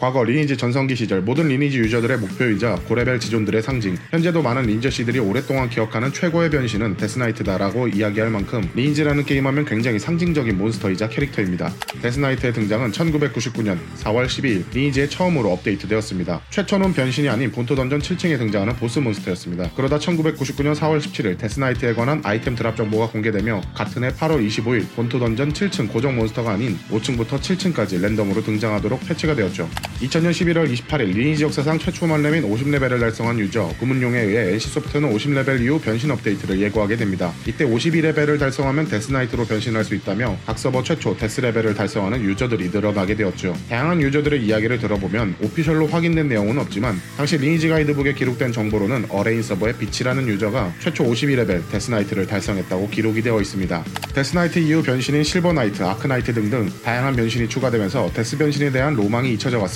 [0.00, 5.70] 과거 리니지 전성기 시절 모든 리니지 유저들의 목표이자 고레벨 지존들의 상징 현재도 많은 린저씨들이 오랫동안
[5.70, 11.72] 기억하는 최고의 변신은 데스나이트다라고 이야기할 만큼 리니지라는 게임하면 굉장히 상징적인 몬스터이자 캐릭터입니다.
[12.02, 16.40] 데스나이트의 등장은 1999년 4월 12일 리니지에 처음으로 업데이트되었습니다.
[16.50, 19.70] 최초는 변신이 아닌 본토 던전 7층에 등장하는 보스 몬스터였습니다.
[19.76, 25.20] 그러다 1999년 4월 17일 데스나이트에 관한 아이템 드랍 정보가 공개되며 같은 해 8월 25일 본토
[25.20, 29.68] 던전 7층 고정 몬스터가 아닌 5층부터 7층까지 랜덤으로 등장하도록 패치가 되었죠.
[30.00, 35.80] 2000년 11월 28일 리니지 역사상 최초 만렙인 50레벨을 달성한 유저 구문룡에 의해 NC소프트는 50레벨 이후
[35.80, 37.32] 변신 업데이트를 예고하게 됩니다.
[37.46, 43.56] 이때 52레벨을 달성하면 데스나이트로 변신할 수 있다며 각 서버 최초 데스레벨을 달성하는 유저들이 늘어나게 되었죠.
[43.68, 49.74] 다양한 유저들의 이야기를 들어보면 official로 확인된 내용은 없지만 당시 리니지 가이드북에 기록된 정보로는 어레인 서버의
[49.78, 53.84] 빛이라는 유저가 최초 52레벨 데스나이트를 달성했다고 기록이 되어 있습니다.
[54.14, 59.73] 데스나이트 이후 변신인 실버나이트, 아크나이트 등등 다양한 변신이 추가되면서 데스 변신에 대한 로망이 잊혀져 왔습니다.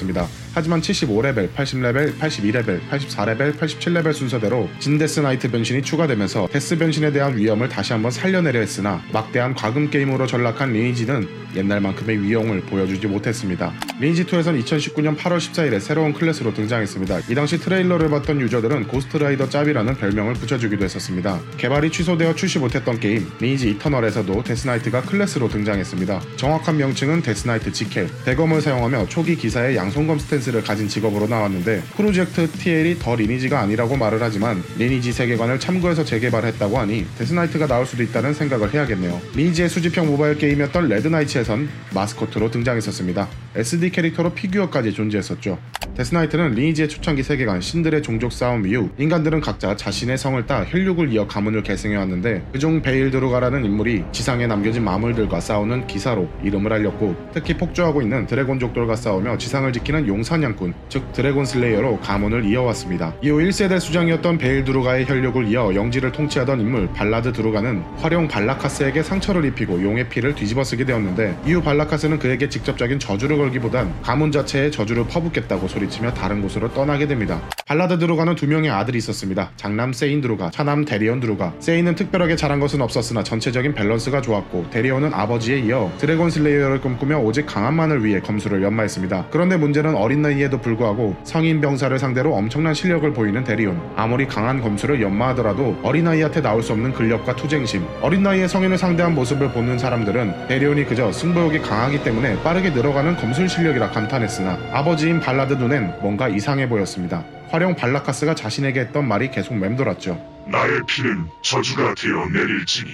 [0.54, 7.68] 하지만 75레벨, 80레벨, 82레벨, 84레벨, 87레벨 순서대로 진데스 나이트 변신이 추가되면서 데스 변신에 대한 위엄을
[7.68, 13.72] 다시 한번 살려내려 했으나 막대한 과금 게임으로 전락한 리니지는 옛날만큼의 위용을 보여주지 못했습니다.
[14.00, 17.20] 리니지2에선 2019년 8월 14일에 새로운 클래스로 등장했습니다.
[17.30, 21.40] 이 당시 트레일러를 봤던 유저들은 고스트라이더 짭이라는 별명을 붙여주기도 했었습니다.
[21.56, 26.20] 개발이 취소되어 출시 못했던 게임 리니지 이터널에서도 데스나이트가 클래스로 등장했습니다.
[26.36, 32.50] 정확한 명칭은 데스나이트 지켈, 대검을 사용하며 초기 기사의 양 손검 stance를 가진 직업으로 나왔는데 프로젝트
[32.50, 38.34] TL이 The 리니지가 아니라고 말을 하지만 리니지 세계관을 참고해서 재개발했다고 하니 데스나이트가 나올 수도 있다는
[38.34, 39.20] 생각을 해야겠네요.
[39.34, 43.28] 리니지의 수집형 모바일 게임이었던 레드나이츠에선 마스코트로 등장했었습니다.
[43.58, 45.58] SD 캐릭터로 피규어까지 존재했었죠.
[45.96, 51.26] 데스나이트는 리니지의 초창기 세계관 신들의 종족 싸움 이후 인간들은 각자 자신의 성을 따 혈육을 이어
[51.26, 58.00] 가문을 계승해왔는데 그중 베일 드루가라는 인물이 지상에 남겨진 마물들과 싸우는 기사로 이름을 알렸고 특히 폭주하고
[58.00, 63.16] 있는 드래곤족들과 싸우며 지상을 지키는 용사냥꾼 즉 dragon slayer로 가문을 이어왔습니다.
[63.22, 69.44] 이후 1세대 수장이었던 베일 드루가의 혈육을 이어 영지를 통치하던 인물 발라드 드루가는 화룡 발라카스에게 상처를
[69.46, 75.06] 입히고 용의 피를 뒤집어쓰게 되었는데 이후 발라카스는 그에게 직접적인 저주를 걸 기보단 가문 자체에 저주를
[75.06, 77.40] 퍼붓겠다고 소리치며 다른 곳으로 떠나게 됩니다.
[77.66, 79.50] 발라드 드루가는 두 명의 아들이 있었습니다.
[79.56, 81.52] 장남 세인 드루가, 차남 데리온 드루가.
[81.60, 87.46] 세인은 특별하게 잘한 것은 없었으나 전체적인 밸런스가 좋았고 데리온은 아버지에 이어 dragon slayer를 꿈꾸며 오직
[87.46, 89.26] 강함만을 위해 검술을 연마했습니다.
[89.30, 93.80] 그런데 문제는 어린 나이에도 불구하고 성인 병사를 상대로 엄청난 실력을 보이는 데리온.
[93.96, 97.86] 아무리 강한 검술을 연마하더라도 어린아이한테 나올 수 없는 근력과 투쟁심.
[98.00, 103.48] 어린 나이에 성인을 상대한 모습을 보는 사람들은 데리온이 그저 승부욕이 강하기 때문에 빠르게 늘어가는 검술
[103.48, 107.22] 실력이라 감탄했으나 아버지인 발라드 눈엔 뭔가 이상해 보였습니다.
[107.50, 110.20] 활용 발라카스가 자신에게 했던 말이 계속 맴돌았죠.
[110.48, 112.90] 나의 피는 저주가 되어 내릴지니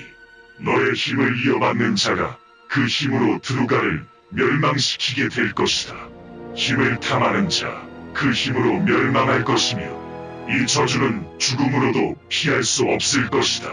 [0.60, 2.36] 너의 힘을 이어받는 자가
[2.68, 5.94] 그 힘으로 드루가를 멸망시키게 될 것이다.
[6.54, 7.80] 힘을 탐하는 자,
[8.12, 9.82] 그 힘으로 멸망할 것이며
[10.50, 13.70] 이 저주는 죽음으로도 피할 수 없을 것이다.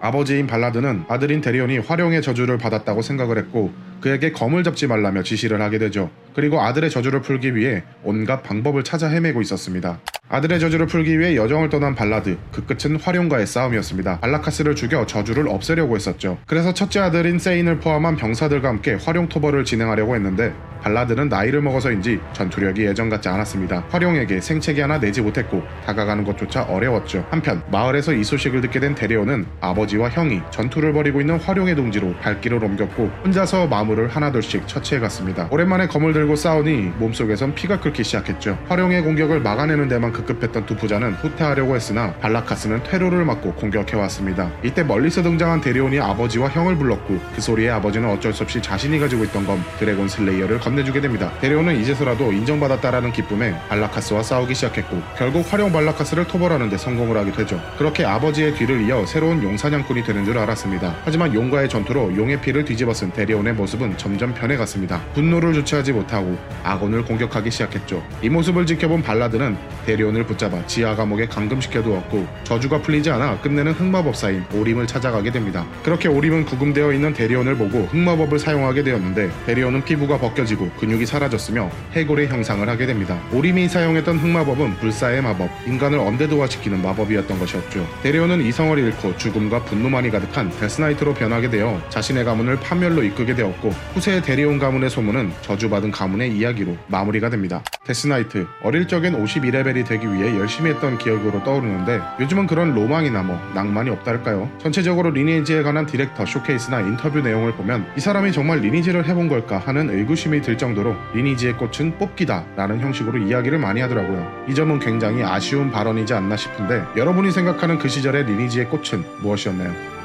[0.00, 5.78] 아버지인 발라드는 아들인 데리온이 활용의 저주를 받았다고 생각을 했고 그에게 검을 잡지 말라며 지시를 하게
[5.78, 6.10] 되죠.
[6.34, 10.00] 그리고 아들의 저주를 풀기 위해 온갖 방법을 찾아 헤매고 있었습니다.
[10.28, 14.20] 아들의 저주를 풀기 위해 여정을 떠난 발라드, 그 끝은 화룡과의 싸움이었습니다.
[14.20, 16.38] 발라카스를 죽여 저주를 없애려고 했었죠.
[16.46, 20.52] 그래서 첫째 아들인 세인을 포함한 병사들과 함께 화룡 토벌을 진행하려고 했는데
[20.82, 23.84] 발라드는 나이를 먹어서인지 전투력이 예전 같지 않았습니다.
[23.90, 27.24] 화룡에게 생채기 하나 내지 못했고 다가가는 것조차 어려웠죠.
[27.30, 32.62] 한편 마을에서 이 소식을 듣게 된 데리온은 아버지와 형이 전투를 벌이고 있는 화룡의 둥지로 발길을
[32.62, 35.48] 옮겼고 혼자서 마물을 하나둘씩 처치해 갔습니다.
[35.50, 38.58] 오랜만에 검을 들고 싸우니 몸속에선 피가 끓기 시작했죠.
[38.68, 44.50] 화룡의 공격을 막아내는 데만 급급했던 두 부자는 후퇴하려고 했으나 발라카스는 퇴로를 막고 공격해왔습니다.
[44.62, 49.24] 이때 멀리서 등장한 데리온이 아버지와 형을 불렀고 그 소리에 아버지는 어쩔 수 없이 자신이 가지고
[49.24, 51.32] 있던 검 dragon slayer를 건네주게 됩니다.
[51.40, 57.60] 데리온은 이제서라도 인정받았다라는 기쁨에 발라카스와 싸우기 시작했고 결국 화룡 발라카스를 토벌하는 데 성공을 하게 되죠.
[57.78, 60.94] 그렇게 아버지의 뒤를 이어 새로운 용사냥꾼이 되는 줄 알았습니다.
[61.04, 65.00] 하지만 용과의 전투로 용의 피를 뒤집어 쓴 데리온의 모습은 점점 변해갔습니다.
[65.14, 68.02] 분노를 주체하지 못하고 아군을 공격하기 시작했죠.
[68.20, 69.56] 이 모습을 지켜본 발라드는
[69.86, 75.66] 데리온을 붙잡아 지하 감옥에 감금시켜 두었고 저주가 풀리지 않아 끝내는 흑마법사인 오림을 찾아가게 됩니다.
[75.82, 82.28] 그렇게 오림은 구금되어 있는 데리온을 보고 흑마법을 사용하게 되었는데 데리온은 피부가 벗겨지고 근육이 사라졌으며 해골의
[82.28, 83.18] 형상을 하게 됩니다.
[83.32, 87.86] 오림이 사용했던 흑마법은 불사의 마법, 인간을 undead화시키는 마법이었던 것이었죠.
[88.02, 94.22] 데리온은 이성을 잃고 죽음과 분노만이 가득한 데스나이트로 변하게 되어 자신의 가문을 파멸로 이끌게 되었고 후세의
[94.22, 97.62] 데리온 가문의 소문은 저주받은 가문의 이야기로 마무리가 됩니다.
[97.84, 103.90] 데스나이트 어릴 적엔 52레벨이 되기 위해 열심히 했던 기억으로 떠오르는데 요즘은 그런 로망이나 뭐 낭만이
[103.90, 104.50] 없달까요?
[104.58, 109.90] 전체적으로 리니지에 관한 디렉터 쇼케이스나 인터뷰 내용을 보면 이 사람이 정말 리니지를 해본 걸까 하는
[109.90, 114.46] 의구심이 들 정도로 리니지의 꽃은 뽑기다 라는 형식으로 이야기를 많이 하더라고요.
[114.48, 119.97] 이 점은 굉장히 아쉬운 발언이지 않나 싶은데 여러분이 생각하는 그 시절의 리니지의 꽃은 무엇이었나요?